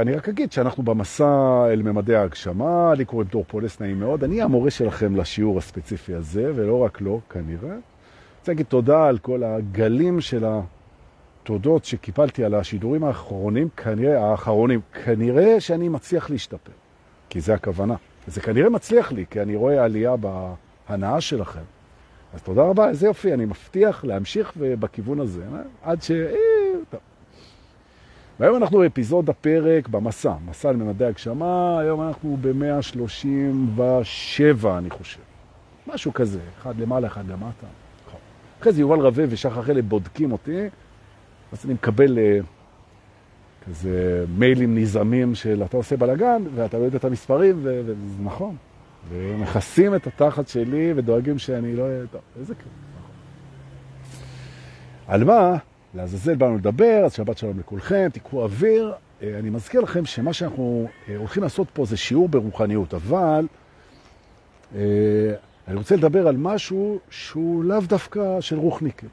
[0.00, 4.24] אני רק אגיד שאנחנו במסע אל ממדי ההגשמה, לי קוראים דור פולס, נעים מאוד.
[4.24, 7.74] אני המורה שלכם לשיעור הספציפי הזה, ולא רק לו, כנראה.
[8.38, 10.44] רוצה להגיד תודה על כל הגלים של
[11.42, 14.80] התודות שקיפלתי על השידורים האחרונים, כנראה, האחרונים.
[15.04, 16.72] כנראה שאני מצליח להשתפר,
[17.30, 17.94] כי זה הכוונה.
[18.26, 21.64] זה כנראה מצליח לי, כי אני רואה עלייה בהנאה שלכם.
[22.34, 25.44] אז תודה רבה, איזה יופי, אני מבטיח להמשיך בכיוון הזה,
[25.82, 26.10] עד ש...
[28.40, 35.20] והיום אנחנו באפיזוד הפרק במסע, מסע לממדי הגשמה, היום אנחנו ב-137, אני חושב.
[35.86, 37.66] משהו כזה, אחד למעלה, אחד למטה.
[38.60, 40.68] אחרי זה יובל רווה ושחר חלב בודקים אותי,
[41.52, 42.44] אז אני מקבל uh,
[43.66, 48.56] כזה מיילים נזעמים של אתה עושה בלגן, ואתה לא יודע את המספרים, וזה נכון.
[49.08, 51.84] ומכסים את התחת שלי ודואגים שאני לא...
[52.10, 52.66] טוב, איזה כיף.
[55.06, 55.56] על מה?
[55.98, 58.94] לעזאזל באנו לדבר, אז שבת שלום לכולכם, תיקחו אוויר.
[59.22, 63.46] אני מזכיר לכם שמה שאנחנו הולכים לעשות פה זה שיעור ברוחניות, אבל
[65.68, 69.08] אני רוצה לדבר על משהו שהוא לאו דווקא של רוחניקים.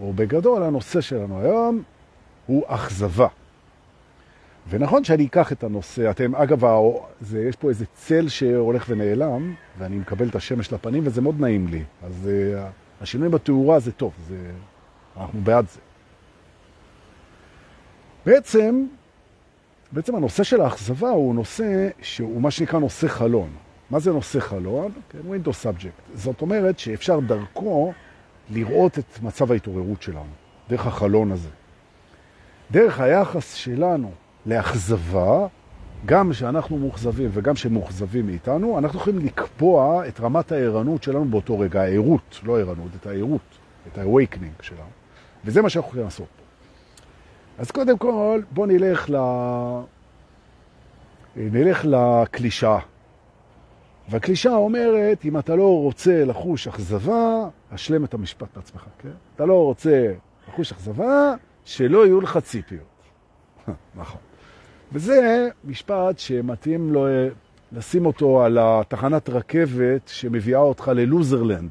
[0.00, 1.82] או בגדול, הנושא שלנו היום
[2.46, 3.28] הוא אכזבה.
[4.68, 6.64] ונכון שאני אקח את הנושא, אתם, אגב,
[7.20, 11.68] זה, יש פה איזה צל שהולך ונעלם, ואני מקבל את השמש לפנים, וזה מאוד נעים
[11.68, 11.82] לי.
[12.02, 12.30] אז
[13.00, 14.36] השינוי בתאורה זה טוב, זה,
[15.16, 15.85] אנחנו בעד זה.
[18.26, 18.86] בעצם,
[19.92, 23.50] בעצם הנושא של האכזבה הוא נושא שהוא מה שנקרא נושא חלון.
[23.90, 24.92] מה זה נושא חלון?
[25.08, 26.14] כן, window subject.
[26.14, 27.92] זאת אומרת שאפשר דרכו
[28.50, 30.32] לראות את מצב ההתעוררות שלנו,
[30.68, 31.48] דרך החלון הזה.
[32.70, 34.10] דרך היחס שלנו
[34.46, 35.46] לאכזבה,
[36.06, 41.82] גם שאנחנו מוכזבים וגם שמוכזבים מאיתנו, אנחנו יכולים לקבוע את רמת הערנות שלנו באותו רגע,
[41.82, 43.58] הערות, לא הערנות, את הערות,
[43.92, 44.90] את ה-awakening שלנו.
[45.44, 46.45] וזה מה שאנחנו יכולים לעשות פה.
[47.58, 49.16] אז קודם כל, בואו נלך, ל...
[51.36, 52.78] נלך לקלישה.
[54.08, 59.08] והקלישה אומרת, אם אתה לא רוצה לחוש אכזבה, השלם את המשפט בעצמך, כן?
[59.34, 60.12] אתה לא רוצה
[60.48, 61.34] לחוש אכזבה,
[61.64, 63.02] שלא יהיו לך ציפיות.
[63.96, 64.20] נכון.
[64.92, 67.06] וזה משפט שמתאים לו
[67.72, 71.70] לשים אותו על התחנת רכבת שמביאה אותך ללוזרלנד.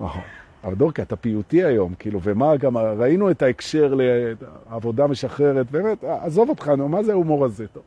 [0.00, 0.22] נכון.
[0.66, 6.48] אבל דורקי, אתה פיוטי היום, כאילו, ומה גם, ראינו את ההקשר לעבודה משחררת, באמת, עזוב
[6.48, 7.66] אותך, נו, מה זה ההומור הזה?
[7.68, 7.82] טוב.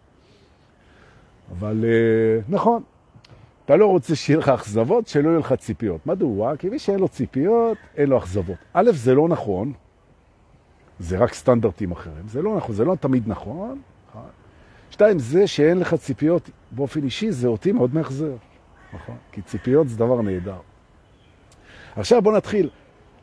[1.52, 1.86] אבל
[2.50, 2.84] נכון,
[3.66, 6.08] אתה לא רוצה שיהיה לך אכזבות, שלא יהיו לך ציפיות.
[6.08, 6.58] מדוע?
[6.58, 8.58] כי מי שאין לו ציפיות, אין לו אכזבות.
[8.74, 9.74] א', זה לא נכון,
[11.00, 12.28] זה רק סטנדרטים אחרים.
[12.28, 13.82] זה לא נכון, זה לא תמיד נכון.
[14.92, 18.36] שתיים, זה שאין לך ציפיות באופן אישי, זה אותי מאוד מאכזר.
[18.94, 19.16] נכון?
[19.32, 20.58] כי ציפיות זה דבר נהדר.
[21.96, 22.70] עכשיו בוא נתחיל.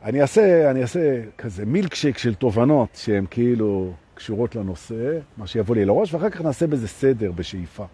[0.03, 5.85] אני אעשה, אני אעשה כזה מילקשייק של תובנות שהן כאילו קשורות לנושא, מה שיבוא לי
[5.85, 7.85] לראש, ואחר כך נעשה בזה סדר, בשאיפה.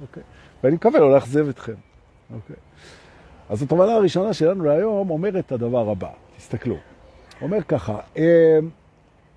[0.00, 0.22] אוקיי?
[0.64, 1.74] ואני מקווה לא לאכזב אתכם.
[2.34, 2.56] אוקיי?
[3.48, 6.10] אז התובנה הראשונה שלנו להיום אומרת את הדבר הבא.
[6.36, 6.76] תסתכלו.
[7.42, 7.98] אומר ככה,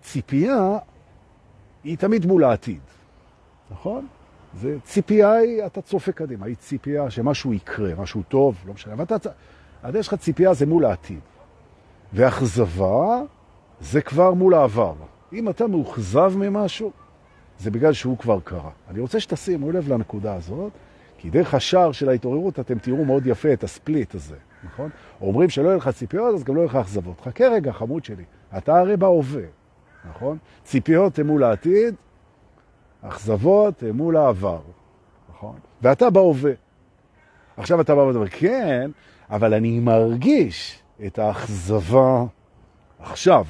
[0.01, 0.77] ציפייה
[1.83, 2.81] היא תמיד מול העתיד,
[3.71, 4.07] נכון?
[4.53, 8.93] זה ציפייה היא, אתה צופה קדימה, היא ציפייה שמשהו יקרה, משהו טוב, לא משנה.
[8.93, 9.05] אבל
[9.89, 11.19] אתה, יש לך ציפייה זה מול העתיד.
[12.13, 13.21] ואכזבה
[13.79, 14.93] זה כבר מול העבר.
[15.33, 16.91] אם אתה מאוכזב ממשהו,
[17.59, 18.71] זה בגלל שהוא כבר קרה.
[18.89, 20.71] אני רוצה שתשימו לב לנקודה הזאת,
[21.17, 24.89] כי דרך השער של ההתעוררות אתם תראו מאוד יפה את הספליט הזה, נכון?
[25.21, 27.21] אומרים שלא יהיה לך ציפיות, אז גם לא יהיה לך אכזבות.
[27.21, 28.23] חכה רגע, חמוד שלי,
[28.57, 29.43] אתה הרי בהווה,
[30.09, 30.37] נכון?
[30.63, 31.95] ציפיות הן מול העתיד,
[33.01, 34.61] אכזבות הן מול העבר,
[35.29, 35.55] נכון?
[35.81, 36.51] ואתה בהווה.
[37.57, 38.91] עכשיו אתה בא ואומר, כן,
[39.29, 42.23] אבל אני מרגיש את האכזבה
[42.99, 43.45] עכשיו.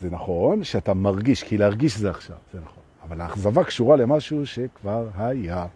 [0.00, 2.82] זה נכון שאתה מרגיש, כי להרגיש זה עכשיו, זה נכון.
[3.08, 5.66] אבל האכזבה קשורה למשהו שכבר היה.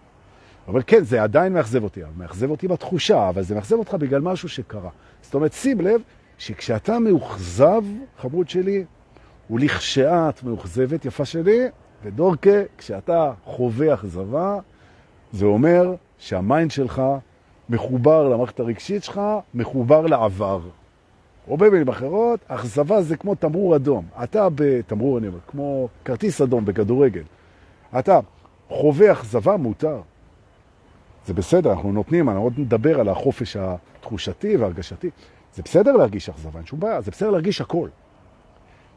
[0.68, 4.48] אבל כן, זה עדיין מאכזב אותי, מאכזב אותי בתחושה, אבל זה מאכזב אותך בגלל משהו
[4.48, 4.90] שקרה.
[5.22, 6.00] זאת אומרת, שים לב
[6.38, 7.82] שכשאתה מאוכזב,
[8.18, 8.84] חמוד שלי,
[9.50, 11.60] ולכשאת מאוכזבת, יפה שלי,
[12.02, 14.58] ודורקה, כשאתה חווה אכזבה,
[15.32, 17.02] זה אומר שהמיינד שלך
[17.72, 19.20] מחובר למערכת הרגשית שלך,
[19.54, 20.60] מחובר לעבר.
[21.48, 24.06] או במילים אחרות, אכזבה זה כמו תמרור אדום.
[24.22, 27.22] אתה בתמרור, אני אומר, כמו כרטיס אדום בכדורגל.
[27.98, 28.20] אתה
[28.68, 30.00] חווה אכזבה, מותר.
[31.26, 35.10] זה בסדר, אנחנו נותנים, אני עוד נדבר על החופש התחושתי והרגשתי.
[35.54, 37.88] זה בסדר להרגיש אכזבה, אין שום בעיה, זה בסדר להרגיש הכל.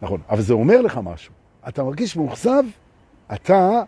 [0.01, 1.33] נכון, אבל זה אומר לך משהו.
[1.67, 2.63] אתה מרגיש מאוכזב,
[3.33, 3.81] אתה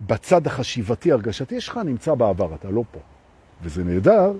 [0.00, 3.00] בצד החשיבתי, הרגשתי שלך, נמצא בעבר, אתה לא פה.
[3.62, 4.32] וזה נהדר,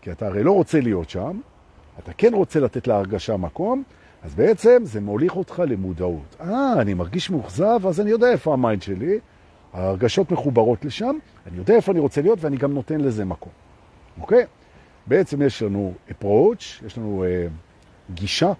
[0.00, 1.40] כי אתה הרי לא רוצה להיות שם,
[1.98, 3.82] אתה כן רוצה לתת להרגשה מקום,
[4.22, 6.36] אז בעצם זה מוליך אותך למודעות.
[6.40, 9.18] אה, אני מרגיש מאוכזב, אז אני יודע איפה ה mind שלי,
[9.72, 13.52] ההרגשות מחוברות לשם, אני יודע איפה אני רוצה להיות ואני גם נותן לזה מקום.
[14.20, 14.44] אוקיי?
[15.06, 18.52] בעצם יש לנו approach, יש לנו uh, גישה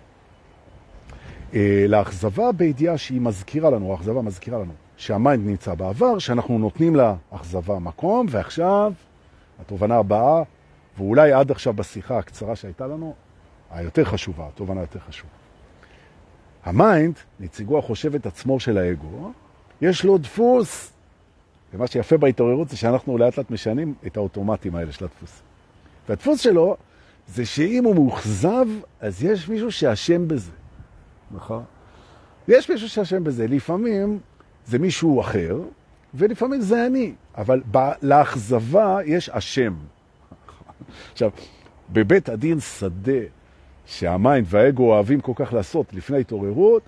[1.53, 1.55] uh,
[1.89, 7.79] לאכזבה בידיעה שהיא מזכירה לנו, האכזבה מזכירה לנו, שה mind נמצא בעבר, שאנחנו נותנים לאכזבה
[7.79, 8.93] מקום, ועכשיו
[9.61, 10.43] התובנה הבאה,
[10.99, 13.15] ואולי עד עכשיו בשיחה הקצרה שהייתה לנו,
[13.71, 15.33] היותר חשובה, התובנה היותר חשובה.
[16.65, 19.33] ה mind, נציגו החושב את עצמו של האגו,
[19.81, 20.93] יש לו דפוס.
[21.75, 25.43] ומה שיפה בהתעוררות זה שאנחנו לאט לאט משנים את האוטומטים האלה של הדפוס.
[26.09, 26.77] והדפוס שלו
[27.29, 28.67] זה שאם הוא מאוכזב,
[29.01, 30.51] אז יש מישהו שאשם בזה.
[31.31, 31.63] נכון?
[32.49, 33.47] יש מישהו שאשם בזה.
[33.47, 34.19] לפעמים
[34.67, 35.61] זה מישהו אחר,
[36.15, 37.13] ולפעמים זה אני.
[37.37, 37.63] אבל
[38.03, 39.75] לאכזבה יש אשם.
[41.13, 41.31] עכשיו,
[41.93, 43.13] בבית הדין שדה,
[43.87, 46.83] שה mind והאגו אוהבים כל כך לעשות לפני התעוררות,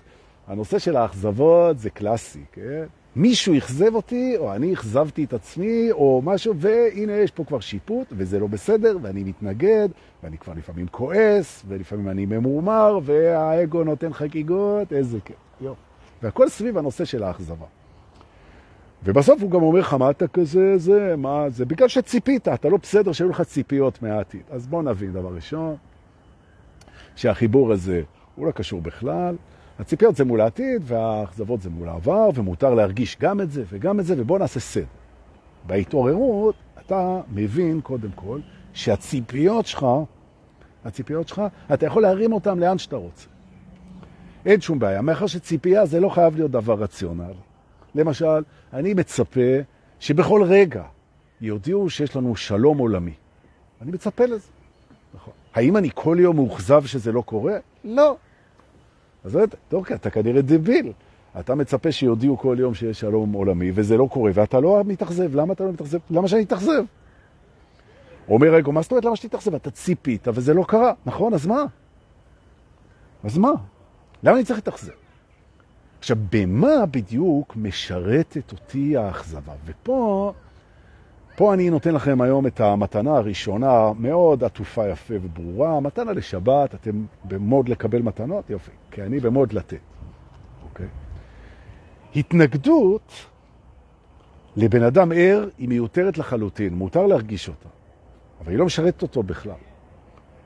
[0.47, 2.83] הנושא של האכזבות זה קלאסי, כן?
[3.15, 8.07] מישהו אכזב אותי, או אני אכזבתי את עצמי, או משהו, והנה יש פה כבר שיפוט,
[8.11, 9.89] וזה לא בסדר, ואני מתנגד,
[10.23, 15.35] ואני כבר לפעמים כועס, ולפעמים אני ממורמר, והאגו נותן חגיגות, איזה כיף.
[16.23, 17.65] והכל סביב הנושא של האכזבה.
[19.03, 22.77] ובסוף הוא גם אומר לך, מה אתה כזה, זה, מה, זה בגלל שציפית, אתה לא
[22.77, 24.41] בסדר שהיו לך ציפיות מהעתיד.
[24.49, 25.75] אז בוא נבין דבר ראשון,
[27.15, 28.01] שהחיבור הזה
[28.35, 29.35] הוא לא קשור בכלל.
[29.79, 34.05] הציפיות זה מול העתיד, והאכזבות זה מול העבר, ומותר להרגיש גם את זה וגם את
[34.05, 34.85] זה, ובוא נעשה סדר.
[35.67, 38.39] בהתעוררות אתה מבין קודם כל
[38.73, 39.85] שהציפיות שלך,
[40.85, 41.41] הציפיות שלך,
[41.73, 43.27] אתה יכול להרים אותן לאן שאתה רוצה.
[44.45, 47.33] אין שום בעיה, מאחר שציפייה זה לא חייב להיות דבר רציונל.
[47.95, 48.43] למשל,
[48.73, 49.57] אני מצפה
[49.99, 50.83] שבכל רגע
[51.41, 53.13] יודיעו שיש לנו שלום עולמי.
[53.81, 54.47] אני מצפה לזה.
[55.13, 55.33] נכון.
[55.53, 57.57] האם אני כל יום מאוכזב שזה לא קורה?
[57.83, 58.15] לא.
[59.23, 60.91] אז אומרת, טוב, אתה כנראה דביל.
[61.39, 65.35] אתה מצפה שיודיעו כל יום שיש שלום עולמי, וזה לא קורה, ואתה לא מתאכזב.
[65.35, 65.97] למה אתה לא מתאכזב?
[66.09, 66.83] למה שאני אתאכזב?
[68.29, 69.55] אומר רגע, מה זאת אומרת למה שתתאכזב?
[69.55, 70.93] אתה ציפית, וזה לא קרה.
[71.05, 71.63] נכון, אז מה?
[73.23, 73.51] אז מה?
[74.23, 75.00] למה אני צריך להתאכזב?
[76.01, 79.53] עכשיו, במה בדיוק משרתת אותי האכזבה?
[79.65, 80.33] ופה,
[81.35, 87.05] פה אני נותן לכם היום את המתנה הראשונה, מאוד עטופה יפה וברורה, מתנה לשבת, אתם
[87.23, 88.49] במוד לקבל מתנות?
[88.49, 89.79] יופי, כי אני במוד לתת.
[90.63, 90.87] אוקיי?
[92.15, 93.11] התנגדות
[94.55, 97.69] לבן אדם ער היא מיותרת לחלוטין, מותר להרגיש אותה,
[98.41, 99.61] אבל היא לא משרתת אותו בכלל.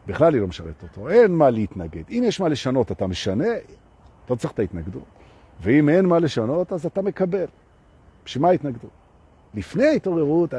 [0.08, 2.04] בכלל היא לא משרתת אותו, אין מה להתנגד.
[2.10, 3.48] אם יש מה לשנות, אתה משנה,
[4.26, 5.15] אתה צריך את ההתנגדות.
[5.62, 7.46] ואם אין מה לשנות, אז אתה מקבל.
[8.26, 8.92] בשביל מה ההתנגדות?
[9.54, 10.54] לפני ההתעוררות,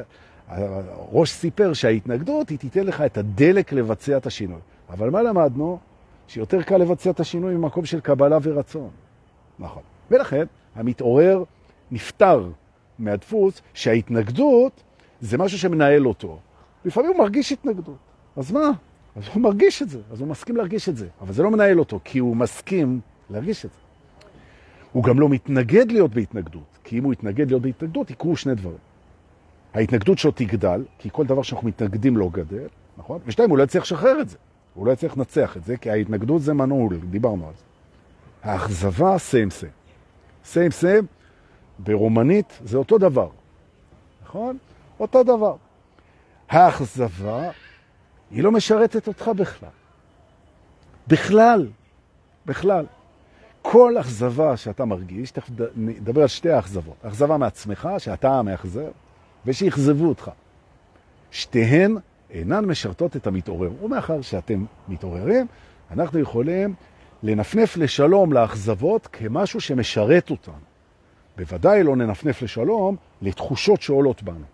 [0.49, 4.61] הראש סיפר שההתנגדות היא תיתן לך את הדלק לבצע את השינוי.
[4.91, 5.79] אבל מה למדנו?
[6.29, 8.91] שיותר קל לבצע את השינוי ממקום של קבלה ורצון.
[9.59, 9.83] נכון.
[10.11, 10.45] ולכן
[10.75, 11.45] המתעורר
[11.91, 12.49] נפטר
[12.99, 14.83] מהדפוס שההתנגדות
[15.21, 16.39] זה משהו שמנהל אותו.
[16.85, 17.97] לפעמים הוא מרגיש התנגדות.
[18.37, 18.71] אז מה?
[19.17, 21.09] אז הוא מרגיש את זה, אז הוא מסכים להרגיש את זה.
[21.21, 23.01] אבל זה לא מנהל אותו, כי הוא מסכים
[23.31, 23.86] להרגיש את זה.
[24.97, 28.79] הוא גם לא מתנגד להיות בהתנגדות, כי אם הוא יתנגד להיות בהתנגדות, יקרו שני דברים.
[29.75, 33.21] ההתנגדות שלו תגדל, כי כל דבר שאנחנו מתנגדים לא גדל, נכון?
[33.27, 34.37] ושתיים, הוא לא יצליח לשחרר את זה.
[34.75, 37.63] הוא לא יצליח לנצח את זה, כי ההתנגדות זה מנעול, דיברנו על זה.
[38.43, 39.73] האכזבה, סיים סיים.
[40.45, 41.07] סיים סיים,
[41.79, 43.29] ברומנית זה אותו דבר,
[44.25, 44.59] נכון?
[45.01, 45.57] אותו דבר.
[46.49, 47.51] האכזבה,
[48.31, 49.69] היא לא משרתת אותך בכלל.
[51.09, 51.69] בכלל.
[52.47, 52.87] בכלל.
[53.71, 56.95] כל אכזבה שאתה מרגיש, תכף נדבר על שתי האכזבות.
[57.03, 58.91] אכזבה מעצמך, שאתה המאכזב,
[59.47, 60.31] ושיכזבו אותך.
[61.31, 61.97] שתיהן
[62.31, 63.71] אינן משרתות את המתעורר.
[63.85, 65.47] ומאחר שאתם מתעוררים,
[65.91, 66.75] אנחנו יכולים
[67.23, 70.55] לנפנף לשלום לאכזבות כמשהו שמשרת אותנו.
[71.37, 74.45] בוודאי לא ננפנף לשלום לתחושות שעולות בנו.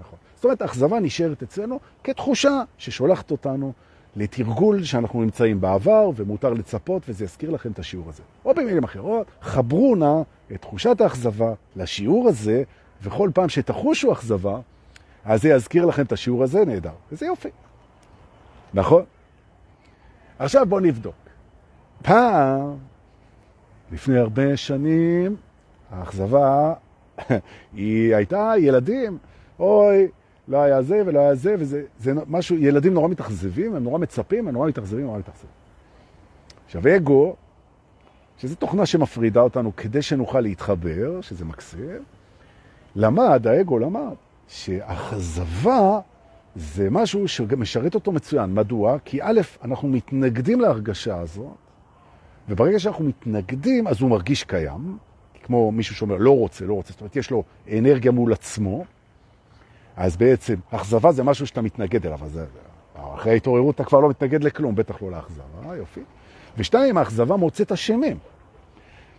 [0.00, 0.18] נכון.
[0.34, 3.72] זאת אומרת, האכזבה נשארת אצלנו כתחושה ששולחת אותנו
[4.16, 8.22] לתרגול שאנחנו נמצאים בעבר, ומותר לצפות, וזה יזכיר לכם את השיעור הזה.
[8.44, 12.62] או במילים אחרות, חברו נא את תחושת האכזבה לשיעור הזה,
[13.02, 14.58] וכל פעם שתחושו אכזבה,
[15.24, 16.92] אז זה יזכיר לכם את השיעור הזה, נהדר.
[17.12, 17.48] וזה יופי.
[18.74, 19.04] נכון?
[20.38, 21.14] עכשיו בואו נבדוק.
[22.02, 22.76] פעם,
[23.92, 25.36] לפני הרבה שנים,
[25.90, 26.74] האכזבה
[27.72, 29.18] היא הייתה ילדים,
[29.58, 30.08] אוי,
[30.50, 34.48] לא היה זה ולא היה זה, וזה זה משהו, ילדים נורא מתאכזבים, הם נורא מצפים,
[34.48, 35.50] הם נורא מתאכזבים, נורא מתאכזבים.
[36.66, 37.36] עכשיו, אגו,
[38.38, 42.02] שזו תוכנה שמפרידה אותנו כדי שנוכל להתחבר, שזה מקסים,
[42.96, 44.14] למד, האגו למד,
[44.48, 46.00] שאכזבה
[46.56, 48.54] זה משהו שמשרת אותו מצוין.
[48.54, 48.96] מדוע?
[49.04, 51.46] כי א', אנחנו מתנגדים להרגשה הזאת,
[52.48, 54.98] וברגע שאנחנו מתנגדים, אז הוא מרגיש קיים,
[55.42, 58.84] כמו מישהו שאומר לא רוצה, לא רוצה, זאת אומרת, יש לו אנרגיה מול עצמו,
[59.96, 62.40] אז בעצם אכזבה זה משהו שאתה מתנגד אליו, אז
[63.14, 66.00] אחרי ההתעוררות אתה כבר לא מתנגד לכלום, בטח לא לאכזבה, יופי.
[66.58, 68.16] ושתיים, האכזבה מוצאת אשמים.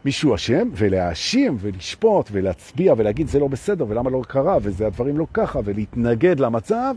[0.06, 5.28] מישהו אשם, ולהאשים ולשפוט ולהצביע ולהגיד זה לא בסדר ולמה לא קרה וזה הדברים לא
[5.34, 6.96] ככה ולהתנגד למצב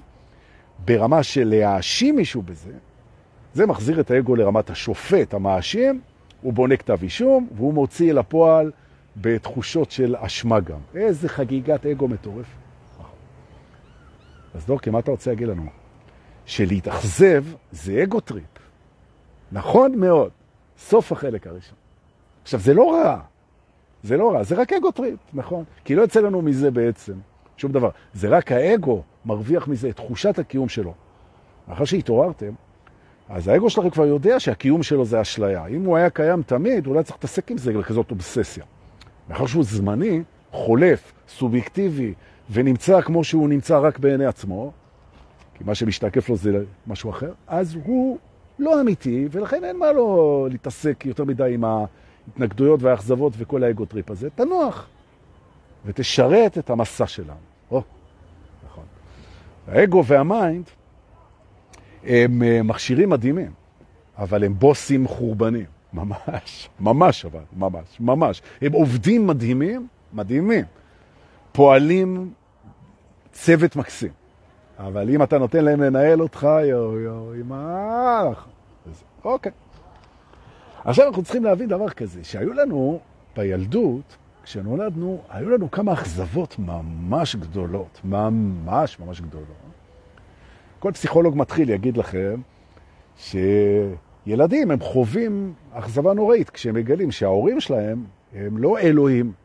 [0.85, 2.73] ברמה של להאשים מישהו בזה,
[3.55, 6.01] זה מחזיר את האגו לרמת השופט המאשים,
[6.43, 8.71] הוא בונה כתב אישום והוא מוציא אל הפועל
[9.17, 10.79] בתחושות של אשמה גם.
[10.95, 12.47] איזה חגיגת אגו מטורף.
[14.55, 15.67] אז דורקי, מה אתה רוצה להגיד לנו?
[16.47, 18.45] שלהתאכזב זה ego trip.
[19.53, 20.31] נכון מאוד.
[20.79, 21.79] סוף החלק הראשון.
[22.43, 23.21] עכשיו, זה לא רע.
[24.03, 25.65] זה לא רע, זה רק ego trip, נכון?
[25.85, 27.13] כי לא יוצא לנו מזה בעצם
[27.57, 27.91] שום דבר.
[28.15, 30.95] זה רק האגו מרוויח מזה את תחושת הקיום שלו.
[31.69, 32.53] אחרי שהתעוררתם,
[33.29, 35.67] אז האגו שלכם כבר יודע שהקיום שלו זה אשליה.
[35.67, 38.65] אם הוא היה קיים תמיד, לא צריך להתעסק עם זה כזאת אובססיה.
[39.29, 42.15] מאחר שהוא זמני, חולף, סובייקטיבי,
[42.51, 44.73] ונמצא כמו שהוא נמצא רק בעיני עצמו,
[45.55, 48.19] כי מה שמשתקף לו זה משהו אחר, אז הוא
[48.59, 53.88] לא אמיתי, ולכן אין מה לו להתעסק יותר מדי עם ההתנגדויות והאכזבות וכל ה ego
[53.88, 54.31] trip הזה.
[54.31, 54.87] תנוח
[55.85, 57.39] ותשרת את המסע שלנו.
[57.71, 57.83] או,
[58.67, 58.85] נכון.
[59.69, 60.65] האגו וה mind
[62.05, 63.51] הם אה, מכשירים מדהימים,
[64.19, 65.67] אבל הם בוסים חורבנים.
[65.93, 68.43] ממש, ממש אבל, ממש, ממש.
[68.63, 70.65] הם עובדים מדהימים, מדהימים.
[71.55, 72.33] פועלים
[73.33, 74.11] צוות מקסים.
[74.79, 78.49] אבל אם אתה נותן להם לנהל אותך, יו, יו, עם האח.
[79.25, 79.53] אוקיי.
[80.85, 83.01] עכשיו אנחנו צריכים להבין דבר כזה, שהיו לנו
[83.37, 89.47] בילדות, כשנולדנו, היו לנו כמה אכזבות ממש גדולות, ממש ממש גדולות.
[90.79, 92.41] כל פסיכולוג מתחיל יגיד לכם
[93.17, 99.44] שילדים הם חווים אכזבה נוראית כשהם מגלים שההורים שלהם הם לא אלוהים.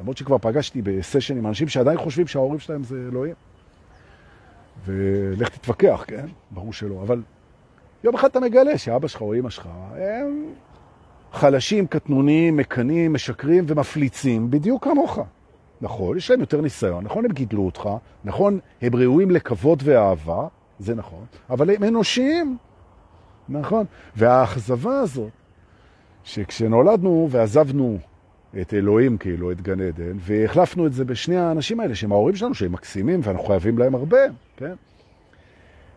[0.00, 3.34] למרות שכבר פגשתי בסשן עם אנשים שעדיין חושבים שההורים שלהם זה אלוהים.
[4.84, 6.26] ולך תתווכח, כן?
[6.50, 7.02] ברור שלא.
[7.02, 7.22] אבל
[8.04, 10.46] יום אחד אתה מגלה שאבא שלך או אמא שלך הם
[11.32, 15.18] חלשים, קטנוניים, מקנים, משקרים ומפליצים בדיוק כמוך.
[15.80, 17.88] נכון, יש להם יותר ניסיון, נכון, הם גידלו אותך,
[18.24, 20.46] נכון, הם ראויים לכבוד ואהבה,
[20.78, 22.56] זה נכון, אבל הם אנושיים,
[23.48, 23.86] נכון?
[24.16, 25.30] והאכזבה הזאת,
[26.24, 27.98] שכשנולדנו ועזבנו
[28.60, 32.54] את אלוהים כאילו, את גן עדן, והחלפנו את זה בשני האנשים האלה, שהם ההורים שלנו,
[32.54, 34.18] שהם מקסימים, ואנחנו חייבים להם הרבה,
[34.56, 34.74] כן?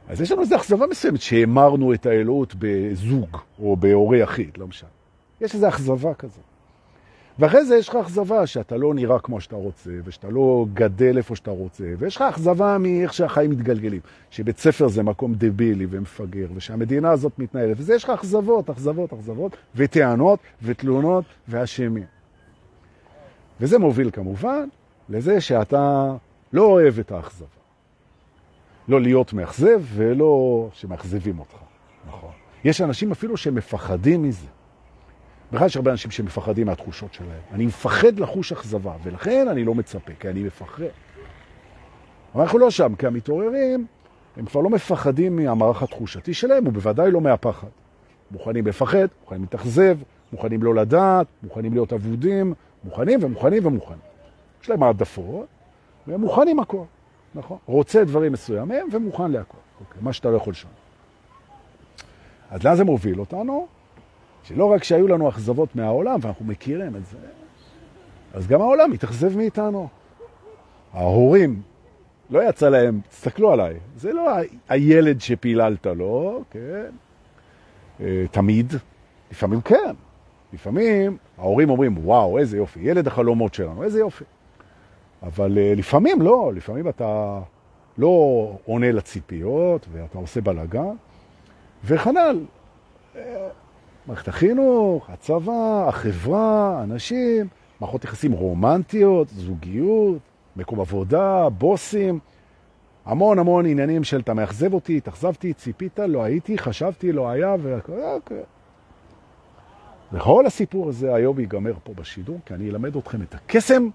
[0.07, 4.89] אז יש לנו איזו אכזבה מסוימת שהמרנו את האלוהות בזוג, או בהורי יחיד, לא משנה.
[5.41, 6.43] יש איזו אכזבה כזאת.
[7.39, 11.35] ואחרי זה יש לך אכזבה שאתה לא נראה כמו שאתה רוצה, ושאתה לא גדל איפה
[11.35, 17.11] שאתה רוצה, ויש לך אכזבה מאיך שהחיים מתגלגלים, שבית ספר זה מקום דבילי ומפגר, ושהמדינה
[17.11, 22.20] הזאת מתנהלת, וזה יש לך אכזבות, אכזבות, אכזבות, וטענות, ותלונות, ואשמים.
[23.61, 24.67] וזה מוביל כמובן
[25.09, 26.13] לזה שאתה
[26.53, 27.47] לא אוהב את האכזבה.
[28.87, 31.55] לא להיות מאכזב ולא שמאכזבים אותך.
[32.07, 32.29] נכון.
[32.63, 34.47] יש אנשים אפילו שמפחדים מזה.
[35.51, 37.41] בכלל יש הרבה אנשים שמפחדים מהתחושות שלהם.
[37.51, 40.83] אני מפחד לחוש אכזבה, ולכן אני לא מצפה, כי אני מפחד.
[42.35, 43.85] אבל אנחנו לא שם, כי המתעוררים,
[44.37, 47.67] הם כבר לא מפחדים מהמערך התחושתי שלהם, ובוודאי לא מהפחד.
[48.31, 49.97] מוכנים לפחד, מוכנים להתאכזב,
[50.33, 53.99] מוכנים לא לדעת, מוכנים להיות אבודים, מוכנים ומוכנים ומוכנים.
[54.63, 55.45] יש להם העדפות,
[56.07, 56.83] והם מוכנים הכל,
[57.35, 57.57] נכון?
[57.65, 60.67] רוצה דברים מסוימים ומוכן להכל, אוקיי, מה שאתה לא יכול שם.
[62.51, 63.67] אז לאן זה מוביל אותנו?
[64.43, 67.17] שלא רק שהיו לנו אכזבות מהעולם, ואנחנו מכירים את זה,
[68.33, 69.87] אז גם העולם מתאכזב מאיתנו.
[70.93, 71.61] ההורים,
[72.29, 74.29] לא יצא להם, תסתכלו עליי, זה לא
[74.69, 76.89] הילד שפיללת לו, כן?
[78.01, 78.73] אה, תמיד,
[79.31, 79.93] לפעמים כן.
[80.53, 84.23] לפעמים ההורים אומרים, וואו, איזה יופי, ילד החלומות שלנו, איזה יופי.
[85.23, 87.39] אבל uh, לפעמים לא, לפעמים אתה
[87.97, 90.93] לא עונה לציפיות ואתה עושה בלגן,
[91.85, 92.45] וכנ"ל,
[93.15, 93.47] אה,
[94.07, 97.47] מערכת החינוך, הצבא, החברה, אנשים,
[97.79, 100.19] מערכות יחסים רומנטיות, זוגיות,
[100.55, 102.19] מקום עבודה, בוסים,
[103.05, 108.01] המון המון עניינים של אתה מאכזב אותי, התאכזבתי, ציפית, לא הייתי, חשבתי, לא היה, והכל,
[108.03, 108.43] אוקיי.
[110.13, 113.89] וכל הסיפור הזה היום ייגמר פה בשידור, כי אני אלמד אתכם את הקסם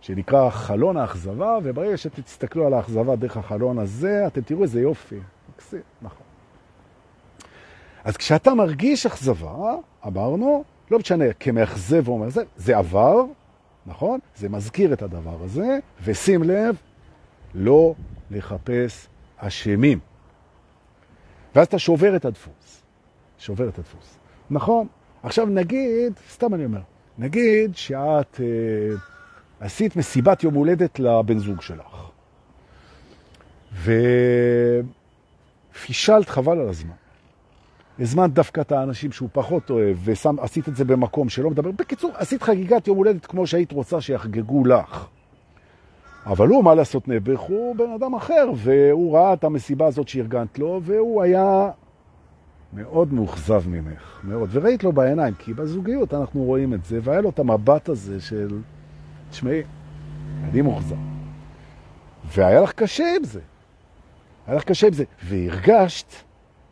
[0.00, 5.18] שנקרא חלון האכזבה, וברגע שתסתכלו על האכזבה דרך החלון הזה, אתם תראו איזה יופי.
[5.54, 6.26] מקסים, נכון.
[8.04, 9.74] אז כשאתה מרגיש אכזבה,
[10.06, 13.24] אמרנו, לא משנה, כמאכזב או מאכזב, זה עבר,
[13.86, 14.20] נכון?
[14.36, 16.76] זה מזכיר את הדבר הזה, ושים לב,
[17.54, 17.94] לא
[18.30, 19.98] לחפש אשמים.
[21.54, 22.82] ואז אתה שובר את הדפוס.
[23.38, 24.21] שובר את הדפוס.
[24.50, 24.86] נכון,
[25.22, 26.80] עכשיו נגיד, סתם אני אומר,
[27.18, 28.94] נגיד שאת אה,
[29.60, 32.10] עשית מסיבת יום הולדת לבן זוג שלך,
[35.72, 36.92] ופישלת חבל על הזמן.
[38.00, 41.70] הזמנת דווקא את האנשים שהוא פחות אוהב, ועשית את זה במקום שלא מדבר.
[41.70, 45.06] בקיצור, עשית חגיגת יום הולדת כמו שהיית רוצה שיחגגו לך.
[46.26, 50.58] אבל הוא, מה לעשות נעבך, הוא בן אדם אחר, והוא ראה את המסיבה הזאת שארגנת
[50.58, 51.70] לו, והוא היה
[52.72, 54.48] מאוד מאוכזב ממך, מאוד.
[54.52, 58.58] וראית לו בעיניים, כי בזוגיות אנחנו רואים את זה, והיה לו את המבט הזה של,
[59.30, 59.62] תשמעי,
[60.44, 60.96] אני מאוכזב.
[62.36, 63.40] והיה לך קשה עם זה.
[64.46, 65.04] היה לך קשה עם זה.
[65.24, 66.06] והרגשת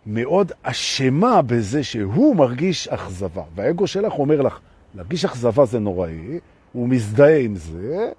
[0.06, 3.42] מאוד אשמה בזה שהוא מרגיש אכזבה.
[3.54, 4.58] והאגו שלך אומר לך,
[4.94, 6.38] להרגיש אכזבה זה נוראי,
[6.72, 8.10] הוא מזדהה עם זה,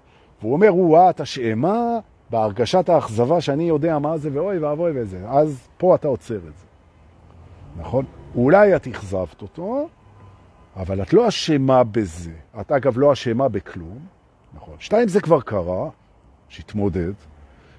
[0.42, 5.30] והוא אומר, הוא, את אשמה בהרגשת האכזבה שאני יודע מה זה, ואוי ואבוי וזה.
[5.30, 6.71] אז פה אתה עוצר את זה.
[7.78, 8.06] נכון?
[8.36, 9.90] אולי את אכזבת אותו,
[10.76, 12.32] אבל את לא אשמה בזה.
[12.62, 14.00] את אגב לא אשמה בכלום,
[14.54, 14.76] נכון?
[14.80, 15.90] שתיים, זה כבר קרה,
[16.50, 17.14] שהתמודד.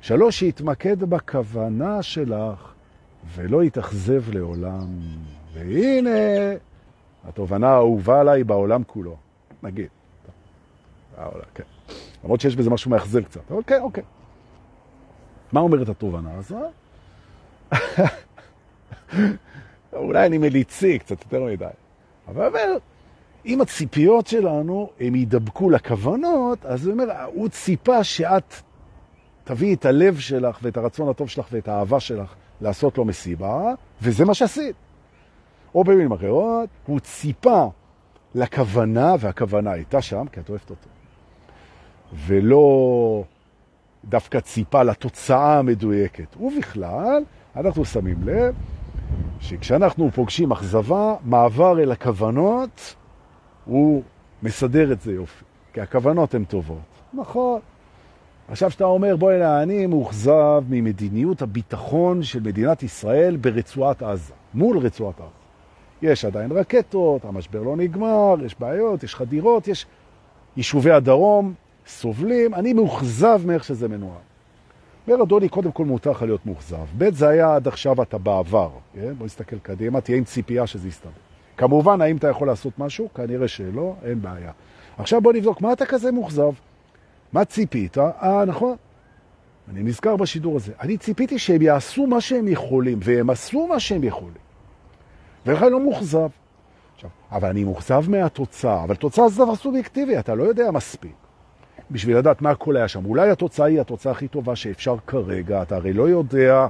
[0.00, 2.72] שלוש, שהתמקד בכוונה שלך
[3.34, 4.86] ולא יתאכזב לעולם.
[5.52, 6.10] והנה
[7.24, 9.16] התובנה האהובה עליי בעולם כולו,
[9.62, 9.88] נגיד.
[11.54, 11.62] כן.
[12.24, 14.02] למרות שיש בזה משהו מאכזב קצת, אבל כן, אוקיי.
[15.52, 16.58] מה אומרת התובנה הזו?
[19.92, 21.66] אולי אני מליצי קצת יותר מדי.
[22.28, 22.76] אבל אומר,
[23.46, 28.54] אם הציפיות שלנו, הם ידבקו לכוונות, אז הוא אומר, הוא ציפה שאת
[29.44, 34.24] תביאי את הלב שלך ואת הרצון הטוב שלך ואת האהבה שלך לעשות לו מסיבה, וזה
[34.24, 34.76] מה שעשית.
[35.74, 37.70] או במילים אחרות, הוא ציפה
[38.34, 40.88] לכוונה, והכוונה הייתה שם, כי את אוהבת אותו.
[42.26, 43.24] ולא
[44.04, 46.36] דווקא ציפה לתוצאה המדויקת.
[46.36, 47.22] ובכלל,
[47.56, 48.54] אנחנו שמים לב
[49.40, 52.94] שכשאנחנו פוגשים אכזבה, מעבר אל הכוונות,
[53.64, 54.02] הוא
[54.42, 55.44] מסדר את זה יופי.
[55.72, 56.78] כי הכוונות הן טובות.
[57.14, 57.60] נכון.
[58.48, 64.78] עכשיו שאתה אומר, בואי הנה, אני מאוכזב ממדיניות הביטחון של מדינת ישראל ברצועת עזה, מול
[64.78, 65.30] רצועת עזה.
[66.02, 69.86] יש עדיין רקטות, המשבר לא נגמר, יש בעיות, יש חדירות, יש
[70.56, 71.54] יישובי הדרום
[71.86, 74.31] סובלים, אני מאוכזב מאיך שזה מנוהל.
[75.08, 76.86] אומר אדוני, קודם כל מותר לך להיות מאוכזב.
[76.98, 79.12] ב' זה היה עד עכשיו אתה בעבר, כן?
[79.18, 81.10] בוא נסתכל קדימה, תהיה עם ציפייה שזה יסתדר.
[81.56, 83.08] כמובן, האם אתה יכול לעשות משהו?
[83.14, 84.52] כנראה שלא, אין בעיה.
[84.98, 86.50] עכשיו בוא נבדוק, מה אתה כזה מאוכזב?
[87.32, 87.98] מה ציפית?
[87.98, 88.76] אה, נכון.
[89.70, 90.72] אני נזכר בשידור הזה.
[90.80, 94.42] אני ציפיתי שהם יעשו מה שהם יכולים, והם עשו מה שהם יכולים.
[95.46, 96.28] ולכן לא מאוכזב.
[96.94, 101.21] עכשיו, אבל אני מאוכזב מהתוצאה, אבל תוצאה זה דבר סובייקטיבי, אתה לא יודע מספיק.
[101.92, 103.04] בשביל לדעת מה הכל היה שם.
[103.04, 106.66] אולי התוצאה היא התוצאה הכי טובה שאפשר כרגע, אתה הרי לא יודע.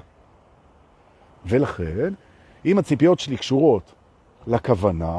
[1.46, 2.12] ולכן,
[2.64, 3.92] אם הציפיות שלי קשורות
[4.46, 5.18] לכוונה,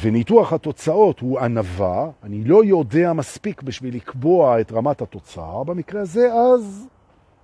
[0.00, 6.32] וניתוח התוצאות הוא ענבה, אני לא יודע מספיק בשביל לקבוע את רמת התוצאה במקרה הזה,
[6.32, 6.88] אז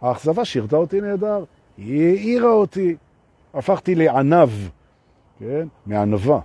[0.03, 1.45] האכזבה שירתה אותי נהדר,
[1.79, 2.97] היא העירה אותי,
[3.55, 4.51] הפכתי לענב,
[5.39, 5.69] כן?
[5.87, 6.39] מענבה.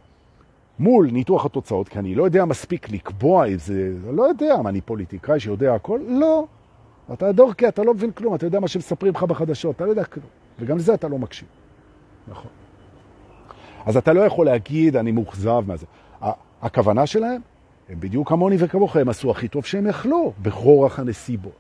[0.80, 4.82] מול ניתוח התוצאות, כי אני לא יודע מספיק לקבוע את זה, לא יודע, מה, אני
[4.82, 6.00] פוליטיקאי שיודע הכל?
[6.08, 6.46] לא.
[7.14, 10.04] אתה דורקי, אתה לא מבין כלום, אתה יודע מה שמספרים לך בחדשות, אתה לא יודע
[10.04, 10.26] כלום.
[10.60, 11.48] וגם לזה אתה לא מקשיב.
[12.28, 12.52] נכון.
[13.86, 15.86] אז אתה לא יכול להגיד, אני מאוכזב מה זה.
[16.62, 17.42] הכוונה שלהם,
[17.90, 21.52] הם בדיוק כמוני וכמוך, הם עשו הכי טוב שהם יכלו, בכורח הנסיבות.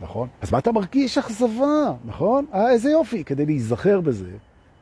[0.00, 0.28] נכון?
[0.40, 2.46] אז מה אתה מרגיש אכזבה, נכון?
[2.54, 4.30] אה, איזה יופי, כדי להיזכר בזה,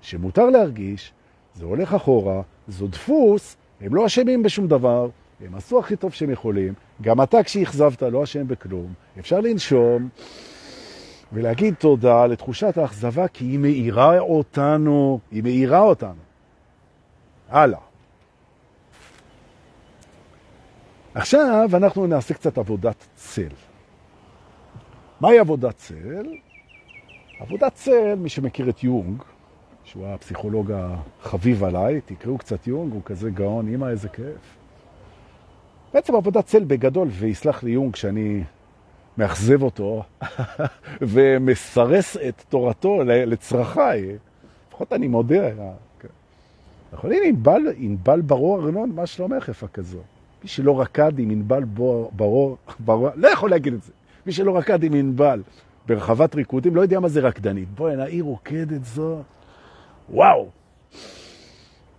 [0.01, 1.13] שמותר להרגיש,
[1.55, 5.09] זה הולך אחורה, זו דפוס, הם לא אשמים בשום דבר,
[5.41, 10.09] הם עשו הכי טוב שהם יכולים, גם אתה כשהכזבת לא אשם בכלום, אפשר לנשום
[11.33, 16.21] ולהגיד תודה לתחושת האכזבה, כי היא מאירה אותנו, היא מאירה אותנו.
[17.49, 17.79] הלאה.
[21.15, 23.49] עכשיו אנחנו נעשה קצת עבודת צל.
[25.21, 26.27] מהי עבודת צל?
[27.39, 29.23] עבודת צל, מי שמכיר את יונג,
[29.85, 34.57] שהוא הפסיכולוג החביב עליי, תקראו קצת יונג, הוא כזה גאון, אמא איזה כיף.
[35.95, 38.45] בעצם עבודת צל בגדול, ויסלח לי יונג שאני
[39.19, 40.03] מאכזב אותו
[41.13, 44.17] ומסרס את תורתו לצרכיי.
[44.69, 45.49] לפחות אני מודה.
[46.93, 49.99] נכון, הנה ענבל, ענבל ברור ארנון, מה שלומך יפה כזו?
[50.43, 52.11] מי שלא רקד עם ענבל ברור,
[52.81, 53.93] ברור, לא יכול להגיד את זה.
[54.27, 55.43] מי שלא רקד עם ענבל
[55.87, 57.69] ברחבת ריקודים, לא יודע מה זה רקדנית.
[57.69, 59.23] בואי, היא רוקדת זו.
[60.11, 60.49] וואו.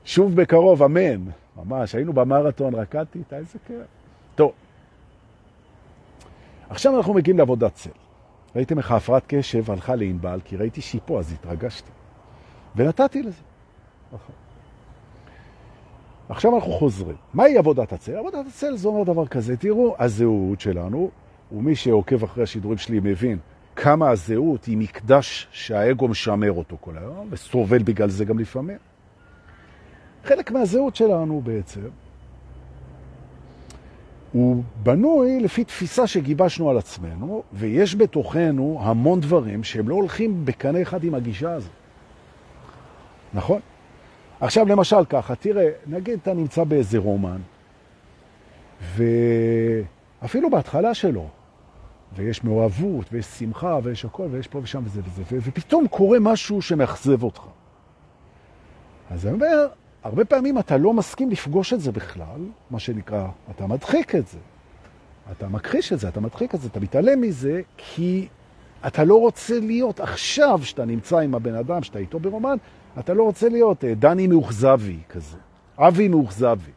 [0.05, 1.25] שוב בקרוב, אמן.
[1.55, 3.77] ממש, היינו במרתון, רקדתי איתה, איזה כיף.
[4.35, 4.51] טוב.
[6.69, 7.89] עכשיו אנחנו מגיעים לעבודת צל.
[8.55, 11.91] ראיתם איך ההפרעת קשב הלכה לענבל, כי ראיתי שהיא פה, אז התרגשתי.
[12.75, 13.41] ונתתי לזה.
[14.13, 14.35] נכון.
[16.29, 17.15] עכשיו אנחנו חוזרים.
[17.33, 18.17] מהי עבודת הצל?
[18.17, 21.09] עבודת הצל זה אומר דבר כזה, תראו, הזהות שלנו,
[21.51, 23.37] ומי שעוקב אחרי השידורים שלי מבין
[23.75, 28.77] כמה הזהות היא מקדש שהאגו משמר אותו כל היום, וסובל בגלל זה גם לפעמים.
[30.23, 31.81] חלק מהזהות שלנו בעצם,
[34.31, 40.81] הוא בנוי לפי תפיסה שגיבשנו על עצמנו, ויש בתוכנו המון דברים שהם לא הולכים בקנה
[40.81, 41.69] אחד עם הגישה הזו.
[43.33, 43.59] נכון?
[44.39, 47.39] עכשיו למשל ככה, תראה, נגיד אתה נמצא באיזה רומן,
[48.95, 51.29] ואפילו בהתחלה שלו,
[52.13, 57.23] ויש מאוהבות, ויש שמחה, ויש הכל, ויש פה ושם וזה וזה, ופתאום קורה משהו שמאכזב
[57.23, 57.41] אותך.
[59.09, 59.67] אז אני אומר,
[60.03, 64.37] הרבה פעמים אתה לא מסכים לפגוש את זה בכלל, מה שנקרא, אתה מדחיק את זה.
[65.31, 68.27] אתה מכחיש את זה, אתה מדחיק את זה, אתה מתעלם מזה, כי
[68.87, 72.57] אתה לא רוצה להיות עכשיו, שאתה נמצא עם הבן אדם, שאתה איתו ברומן,
[72.99, 75.37] אתה לא רוצה להיות אה, דני מאוכזבי כזה,
[75.77, 76.71] אבי מאוכזבי.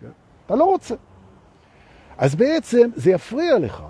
[0.00, 0.10] כן?
[0.46, 0.94] אתה לא רוצה.
[2.18, 3.82] אז בעצם זה יפריע לך.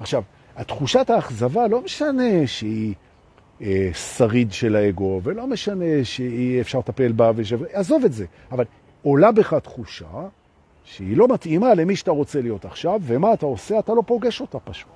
[0.00, 0.22] עכשיו,
[0.56, 2.94] התחושת האכזבה לא משנה שהיא
[3.62, 7.58] אה, שריד של האגו, ולא משנה שאי אפשר לטפל בה, ושב...
[7.72, 8.26] עזוב את זה.
[8.52, 8.64] אבל
[9.02, 10.28] עולה בך תחושה
[10.84, 13.78] שהיא לא מתאימה למי שאתה רוצה להיות עכשיו, ומה אתה עושה?
[13.78, 14.90] אתה לא פוגש אותה פשוט.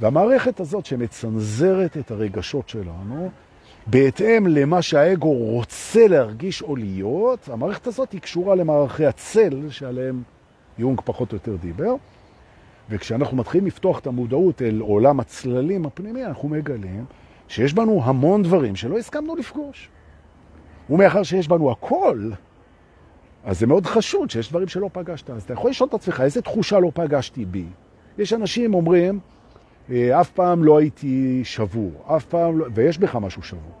[0.00, 3.30] והמערכת הזאת שמצנזרת את הרגשות שלנו,
[3.86, 10.22] בהתאם למה שהאגו רוצה להרגיש או להיות, המערכת הזאת היא קשורה למערכי הצל שעליהם
[10.78, 11.94] יונג פחות או יותר דיבר.
[12.90, 17.04] וכשאנחנו מתחילים לפתוח את המודעות אל עולם הצללים הפנימי, אנחנו מגלים
[17.48, 19.88] שיש בנו המון דברים שלא הסכמנו לפגוש.
[20.90, 22.30] ומאחר שיש בנו הכל,
[23.44, 25.30] אז זה מאוד חשוד שיש דברים שלא פגשת.
[25.30, 27.64] אז אתה יכול לשאול את עצמך, איזה תחושה לא פגשתי בי?
[28.18, 29.20] יש אנשים אומרים,
[29.90, 33.72] אה, אף פעם לא הייתי שבור, אף פעם לא, ויש בך משהו שבור.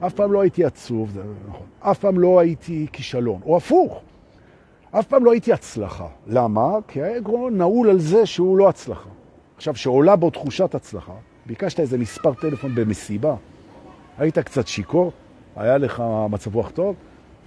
[0.00, 1.66] אף פעם לא הייתי עצוב, זה נכון.
[1.80, 4.02] אף פעם לא הייתי כישלון, או הפוך.
[4.98, 6.06] אף פעם לא הייתי הצלחה.
[6.26, 6.68] למה?
[6.88, 9.08] כי האגו נעול על זה שהוא לא הצלחה.
[9.56, 11.12] עכשיו, שעולה בו תחושת הצלחה,
[11.46, 13.34] ביקשת איזה מספר טלפון במסיבה,
[14.18, 15.12] היית קצת שיקור,
[15.56, 16.94] היה לך מצב רוח טוב,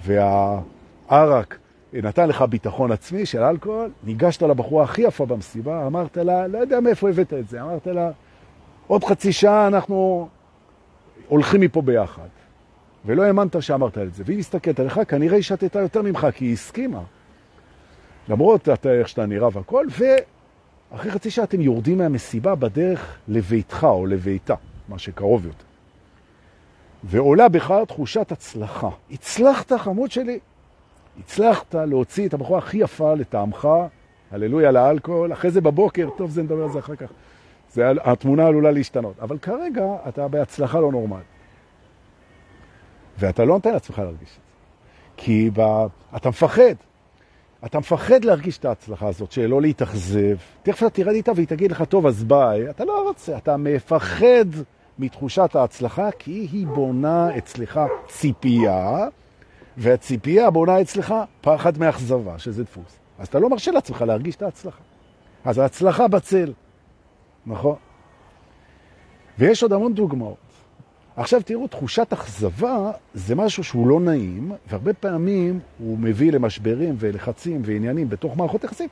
[0.05, 1.57] והערק
[1.93, 6.79] נתן לך ביטחון עצמי של אלכוהול, ניגשת לבחורה הכי יפה במסיבה, אמרת לה, לא יודע
[6.79, 8.11] מאיפה הבאת את זה, אמרת לה,
[8.87, 10.27] עוד חצי שעה אנחנו
[11.27, 12.27] הולכים מפה ביחד.
[13.05, 14.23] ולא האמנת שאמרת את זה.
[14.25, 17.01] והיא מסתכלת עליך, כנראה היא שתתה יותר ממך, כי היא הסכימה.
[18.29, 19.85] למרות אתה, איך שאתה נראה והכל,
[20.91, 24.55] ואחרי חצי שעה אתם יורדים מהמסיבה בדרך לביתך או לביתה,
[24.89, 25.63] מה שקרוב יותר.
[27.03, 28.89] ועולה בך תחושת הצלחה.
[29.11, 30.39] הצלחת, חמוד שלי.
[31.19, 33.67] הצלחת להוציא את הבחורה הכי יפה לטעמך,
[34.31, 37.09] הללויה לאלכוהול, אחרי זה בבוקר, טוב, זה נדבר על זה אחר כך.
[37.73, 39.19] זה, התמונה עלולה להשתנות.
[39.19, 41.23] אבל כרגע אתה בהצלחה לא נורמלית.
[43.19, 44.39] ואתה לא נותן לעצמך להרגיש את זה.
[45.17, 45.61] כי ב...
[46.15, 46.75] אתה מפחד.
[47.65, 50.37] אתה מפחד להרגיש את ההצלחה הזאת, שלא להתאכזב.
[50.63, 52.69] תכף אתה תרד איתה והיא תגיד לך, טוב, אז ביי.
[52.69, 54.45] אתה לא רוצה, אתה מפחד
[54.99, 59.07] מתחושת ההצלחה, כי היא בונה אצלך ציפייה,
[59.77, 62.99] והציפייה בונה אצלך פחד מאכזבה, שזה דפוס.
[63.19, 64.81] אז אתה לא מרשה לעצמך להרגיש את ההצלחה.
[65.45, 66.53] אז ההצלחה בצל,
[67.45, 67.75] נכון?
[69.39, 70.48] ויש עוד המון דוגמאות.
[71.19, 77.61] עכשיו תראו, תחושת אכזבה זה משהו שהוא לא נעים, והרבה פעמים הוא מביא למשברים ולחצים
[77.65, 78.89] ועניינים בתוך מערכות יחסים.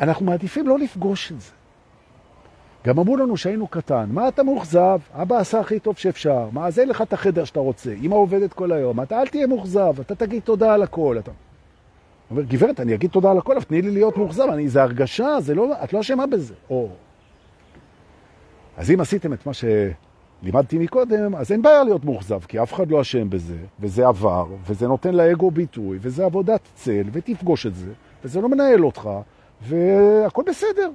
[0.00, 1.50] אנחנו מעדיפים לא לפגוש את זה.
[2.86, 4.98] גם אמרו לנו שהיינו קטן, מה אתה מאוכזב?
[5.12, 8.52] אבא עשה הכי טוב שאפשר, מה, אז אין לך את החדר שאתה רוצה, אמא עובדת
[8.52, 11.16] כל היום, אתה אל תהיה מאוכזב, אתה תגיד תודה על הכל.
[11.18, 11.30] אתה...
[12.30, 15.40] אומר, גברת, אני אגיד תודה על הכל, אבל תני לי להיות מאוכזב, אני, זה הרגשה,
[15.40, 16.54] זה לא, את לא אשמה בזה.
[16.70, 16.88] או...
[18.76, 19.64] אז אם עשיתם את מה ש...
[20.42, 24.46] לימדתי מקודם, אז אין בעיה להיות מאוכזב, כי אף אחד לא אשם בזה, וזה עבר,
[24.66, 27.92] וזה נותן לאגו ביטוי, וזה עבודת צל, ותפגוש את זה,
[28.24, 29.10] וזה לא מנהל אותך,
[29.62, 30.90] והכל בסדר.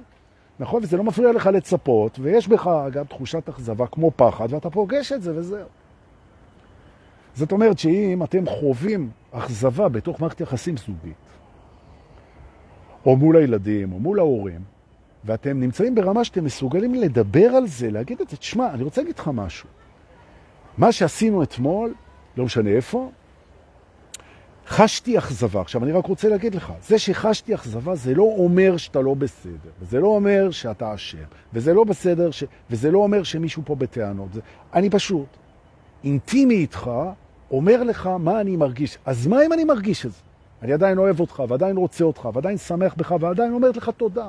[0.60, 0.82] נכון?
[0.82, 5.22] וזה לא מפריע לך לצפות, ויש בך גם תחושת אכזבה כמו פחד, ואתה פוגש את
[5.22, 5.68] זה וזהו.
[7.34, 11.14] זאת אומרת שאם אתם חווים אכזבה בתוך מערכת יחסים זוגית,
[13.06, 14.60] או מול הילדים, או מול ההורים,
[15.24, 19.18] ואתם נמצאים ברמה שאתם מסוגלים לדבר על זה, להגיד את זה, תשמע, אני רוצה להגיד
[19.18, 19.68] לך משהו.
[20.78, 21.94] מה שעשינו אתמול,
[22.36, 23.10] לא משנה איפה,
[24.66, 25.60] חשתי אכזבה.
[25.60, 29.70] עכשיו, אני רק רוצה להגיד לך, זה שחשתי אכזבה זה לא אומר שאתה לא בסדר,
[29.80, 31.18] וזה לא אומר שאתה אשם,
[31.52, 32.44] וזה לא בסדר, ש...
[32.70, 34.32] וזה לא אומר שמישהו פה בטענות.
[34.32, 34.40] זה...
[34.74, 35.26] אני פשוט
[36.04, 36.90] אינטימי איתך,
[37.50, 38.98] אומר לך מה אני מרגיש.
[39.06, 40.18] אז מה אם אני מרגיש את זה?
[40.62, 44.28] אני עדיין אוהב אותך, ועדיין רוצה אותך, ועדיין שמח בך, ועדיין אומרת לך תודה.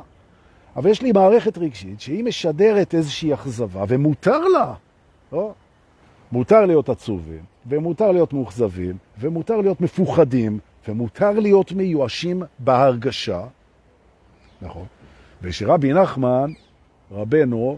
[0.79, 4.73] אבל יש לי מערכת רגשית שהיא משדרת איזושהי אכזבה, ומותר לה,
[5.31, 5.53] לא?
[6.31, 13.43] מותר להיות עצובים, ומותר להיות מאוכזבים, ומותר להיות מפוחדים, ומותר להיות מיואשים בהרגשה,
[14.61, 14.85] נכון?
[15.41, 16.51] ושרבי נחמן,
[17.11, 17.77] רבנו,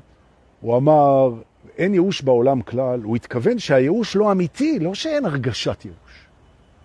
[0.62, 1.34] הוא אמר,
[1.78, 6.26] אין ייאוש בעולם כלל, הוא התכוון שהייאוש לא אמיתי, לא שאין הרגשת ייאוש.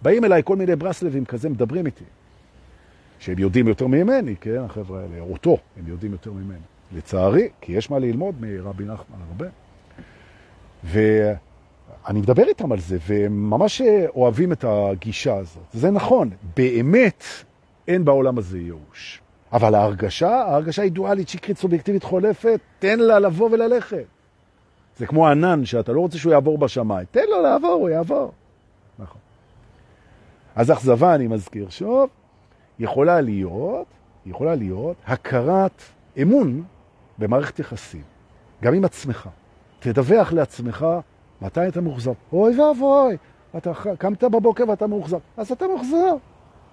[0.03, 2.05] באים אליי כל מיני ברסלבים כזה, מדברים איתי,
[3.19, 6.59] שהם יודעים יותר ממני, כן, החבר'ה האלה, אותו, הם יודעים יותר ממני.
[6.93, 9.47] לצערי, כי יש מה ללמוד מרבי נחמן הרבה.
[10.85, 13.83] ואני מדבר איתם על זה, והם ממש
[14.15, 15.63] אוהבים את הגישה הזאת.
[15.73, 17.25] זה נכון, באמת
[17.89, 19.21] אין בעולם הזה ייאוש.
[19.53, 24.05] אבל ההרגשה, ההרגשה היא דואלית, שקרית, סובייקטיבית, חולפת, תן לה לבוא וללכת.
[24.99, 27.07] זה כמו ענן שאתה לא רוצה שהוא יעבור בשמיים.
[27.11, 28.33] תן לו לעבור, הוא יעבור.
[28.99, 29.21] נכון.
[30.57, 32.11] אז אכזבה, אני מזכיר שוב,
[32.79, 33.87] יכולה להיות,
[34.27, 35.83] יכולה להיות הכרת
[36.23, 36.63] אמון
[37.19, 38.03] במערכת יחסים,
[38.63, 39.29] גם עם עצמך.
[39.79, 40.87] תדווח לעצמך
[41.43, 42.13] מתי אתה מוחזר.
[42.33, 43.17] אוי ואבוי,
[43.57, 45.19] אתה קמת בבוקר ואתה מוחזר.
[45.37, 46.17] אז אתה מוחזר.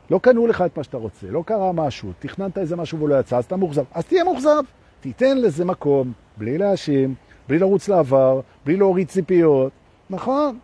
[0.09, 3.37] לא קנו לך את מה שאתה רוצה, לא קרה משהו, תכננת איזה משהו ולא יצא,
[3.37, 3.83] אז אתה מוחזר.
[3.93, 4.63] אז תהיה מוחזב.
[4.99, 7.15] תיתן לזה מקום, בלי להאשים,
[7.47, 9.71] בלי לרוץ לעבר, בלי להוריד ציפיות.
[10.09, 10.59] נכון.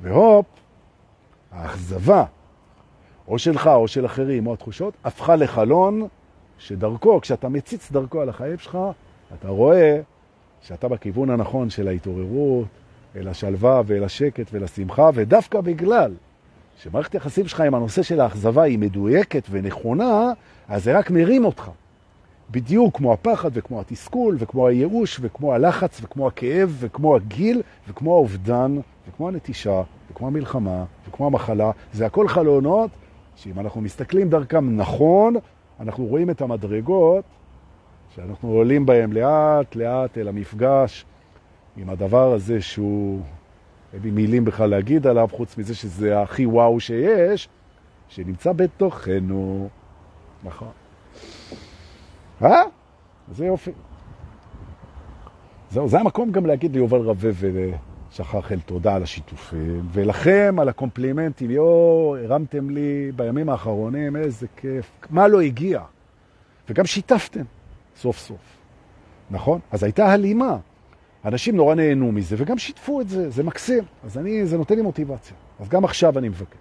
[0.00, 0.46] והופ,
[1.52, 2.24] האכזבה,
[3.30, 6.08] או שלך או של אחרים, או התחושות, הפכה לחלון
[6.58, 8.78] שדרכו, כשאתה מציץ דרכו על החיים שלך,
[9.34, 10.00] אתה רואה
[10.62, 12.66] שאתה בכיוון הנכון של ההתעוררות,
[13.16, 16.12] אל השלווה ואל השקט ואל השמחה, ודווקא בגלל
[16.82, 20.32] שמערכת יחסים שלך עם הנושא של האכזבה היא מדויקת ונכונה,
[20.68, 21.70] אז זה רק מרים אותך.
[22.50, 28.76] בדיוק כמו הפחד וכמו התסכול וכמו הייאוש וכמו הלחץ וכמו הכאב וכמו הגיל וכמו האובדן
[29.08, 31.70] וכמו הנטישה וכמו המלחמה וכמו המחלה.
[31.92, 32.90] זה הכל חלונות
[33.36, 35.34] שאם אנחנו מסתכלים דרכם נכון,
[35.80, 37.24] אנחנו רואים את המדרגות
[38.14, 41.04] שאנחנו עולים בהם לאט לאט אל המפגש
[41.76, 43.20] עם הדבר הזה שהוא,
[43.92, 47.48] אין לי מילים בכלל להגיד עליו, חוץ מזה שזה הכי וואו שיש,
[48.08, 49.68] שנמצא בתוכנו.
[50.44, 50.68] נכון.
[52.42, 52.62] אה?
[53.32, 53.70] זה יופי.
[55.70, 57.30] זהו, זה המקום גם להגיד ליובל רווה
[58.12, 64.90] ושחר אל תודה על השיתופים, ולכם על הקומפלימנטים, יו, הרמתם לי בימים האחרונים, איזה כיף.
[65.10, 65.80] מה לא הגיע?
[66.68, 67.44] וגם שיתפתם,
[67.96, 68.56] סוף סוף.
[69.30, 69.60] נכון?
[69.70, 70.56] אז הייתה הלימה.
[71.24, 73.84] אנשים נורא נהנו מזה, וגם שיתפו את זה, זה מקסים.
[74.04, 75.36] אז אני, זה נותן לי מוטיבציה.
[75.60, 76.58] אז גם עכשיו אני מבקש.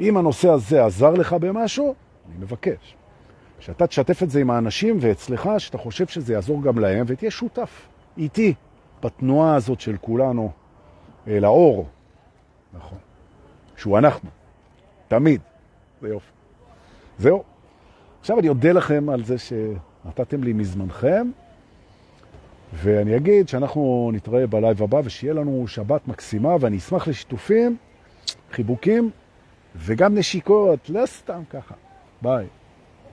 [0.00, 1.94] אם הנושא הזה עזר לך במשהו,
[2.28, 2.94] אני מבקש.
[3.60, 7.70] שאתה תשתף את זה עם האנשים ואצלך, שאתה חושב שזה יעזור גם להם, ותהיה שותף
[8.18, 8.54] איתי
[9.02, 10.50] בתנועה הזאת של כולנו
[11.28, 11.86] אל האור.
[12.72, 12.98] נכון.
[13.76, 14.30] שהוא אנחנו.
[15.08, 15.40] תמיד.
[16.02, 16.30] זה יופי.
[17.18, 17.42] זהו.
[18.20, 21.30] עכשיו אני אודה לכם על זה שנתתם לי מזמנכם,
[22.72, 27.76] ואני אגיד שאנחנו נתראה בלייב הבא, ושיהיה לנו שבת מקסימה, ואני אשמח לשיתופים,
[28.52, 29.10] חיבוקים,
[29.76, 31.74] וגם נשיקות, לא סתם ככה.
[32.22, 32.46] ביי.